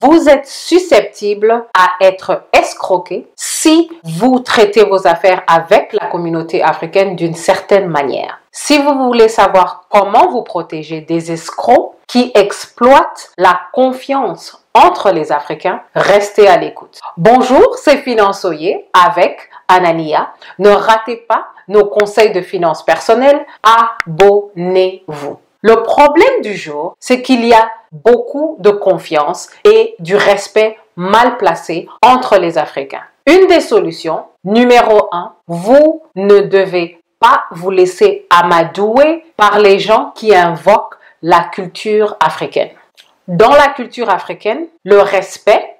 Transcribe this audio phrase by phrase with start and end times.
[0.00, 7.16] vous êtes susceptible à être escroqué si vous traitez vos affaires avec la communauté africaine
[7.16, 8.40] d'une certaine manière.
[8.50, 15.32] Si vous voulez savoir comment vous protéger des escrocs qui exploitent la confiance entre les
[15.32, 16.98] Africains, restez à l'écoute.
[17.16, 20.32] Bonjour, c'est Finançoyer avec Anania.
[20.58, 23.46] Ne ratez pas nos conseils de finances personnelles.
[23.62, 25.38] Abonnez-vous.
[25.62, 31.36] Le problème du jour, c'est qu'il y a beaucoup de confiance et du respect mal
[31.36, 33.02] placé entre les Africains.
[33.26, 40.12] Une des solutions, numéro un, vous ne devez pas vous laisser amadouer par les gens
[40.14, 42.70] qui invoquent la culture africaine.
[43.28, 45.76] Dans la culture africaine, le respect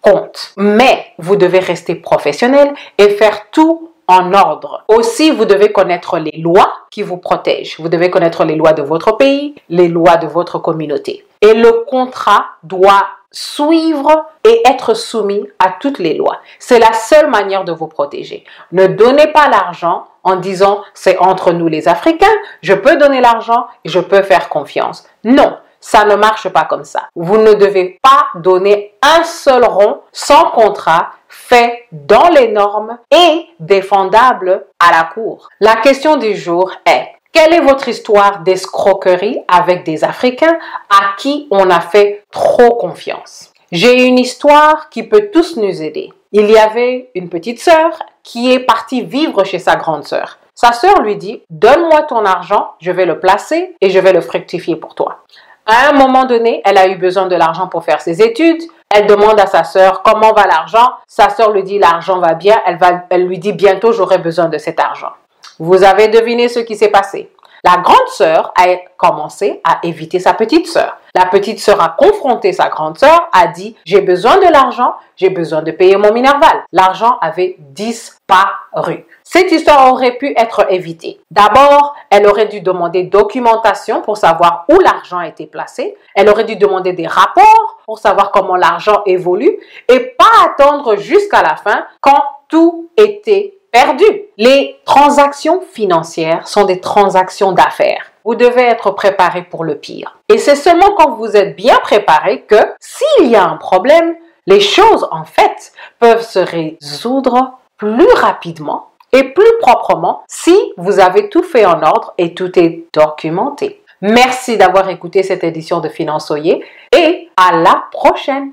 [0.00, 4.84] compte, mais vous devez rester professionnel et faire tout en ordre.
[4.88, 7.76] Aussi, vous devez connaître les lois qui vous protègent.
[7.78, 11.26] Vous devez connaître les lois de votre pays, les lois de votre communauté.
[11.40, 16.38] Et le contrat doit suivre et être soumis à toutes les lois.
[16.58, 18.44] C'est la seule manière de vous protéger.
[18.72, 22.26] Ne donnez pas l'argent en disant c'est entre nous les Africains,
[22.62, 25.06] je peux donner l'argent je peux faire confiance.
[25.24, 27.08] Non, ça ne marche pas comme ça.
[27.14, 33.46] Vous ne devez pas donner un seul rond sans contrat fait dans les normes et
[33.60, 35.50] défendable à la cour.
[35.60, 41.48] La question du jour est quelle est votre histoire d'escroquerie avec des Africains à qui
[41.50, 43.52] on a fait trop confiance?
[43.70, 46.10] J'ai une histoire qui peut tous nous aider.
[46.32, 50.38] Il y avait une petite sœur qui est partie vivre chez sa grande sœur.
[50.54, 54.22] Sa sœur lui dit, donne-moi ton argent, je vais le placer et je vais le
[54.22, 55.18] fructifier pour toi.
[55.66, 58.62] À un moment donné, elle a eu besoin de l'argent pour faire ses études.
[58.90, 60.90] Elle demande à sa sœur comment va l'argent?
[61.06, 62.60] Sa sœur lui dit l'argent va bien.
[62.66, 65.12] Elle, va, elle lui dit bientôt j'aurai besoin de cet argent.
[65.58, 67.30] Vous avez deviné ce qui s'est passé.
[67.64, 68.66] La grande sœur a
[68.98, 70.98] commencé à éviter sa petite sœur.
[71.14, 75.30] La petite sœur a confronté sa grande sœur, a dit j'ai besoin de l'argent, j'ai
[75.30, 76.62] besoin de payer mon minerval.
[76.72, 79.06] L'argent avait disparu.
[79.22, 81.20] Cette histoire aurait pu être évitée.
[81.30, 85.96] D'abord, elle aurait dû demander documentation pour savoir où l'argent été placé.
[86.14, 89.58] Elle aurait dû demander des rapports pour savoir comment l'argent évolue
[89.88, 94.04] et pas attendre jusqu'à la fin quand tout était perdu.
[94.38, 98.12] Les transactions financières sont des transactions d'affaires.
[98.24, 100.16] Vous devez être préparé pour le pire.
[100.28, 104.14] Et c'est seulement quand vous êtes bien préparé que s'il y a un problème,
[104.46, 111.28] les choses en fait peuvent se résoudre plus rapidement et plus proprement si vous avez
[111.28, 113.82] tout fait en ordre et tout est documenté.
[114.00, 116.64] Merci d'avoir écouté cette édition de Finançoyer
[116.96, 118.52] et à la prochaine.